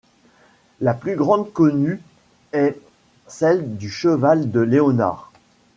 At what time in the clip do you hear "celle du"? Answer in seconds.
3.27-3.91